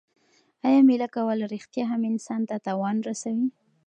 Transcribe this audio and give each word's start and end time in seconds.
آیا 0.67 0.81
مېله 0.87 1.07
کول 1.15 1.39
رښتیا 1.53 1.83
هم 1.91 2.01
انسان 2.11 2.41
ته 2.49 2.55
تاوان 2.65 2.97
رسوي؟ 3.07 3.47